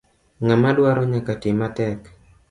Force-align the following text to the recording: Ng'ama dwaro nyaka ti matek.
Ng'ama 0.43 0.69
dwaro 0.77 1.03
nyaka 1.11 1.33
ti 1.41 1.49
matek. 1.59 1.99